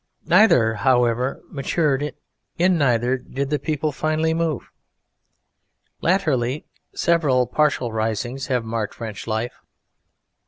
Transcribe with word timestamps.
Neither, 0.25 0.73
however, 0.73 1.43
matured; 1.47 2.15
in 2.57 2.75
neither 2.75 3.19
did 3.19 3.51
the 3.51 3.59
people 3.59 3.91
finally 3.91 4.33
move. 4.33 4.71
Latterly 6.01 6.65
several 6.91 7.45
partial 7.45 7.91
risings 7.93 8.47
have 8.47 8.65
marked 8.65 8.95
French 8.95 9.27
life. 9.27 9.61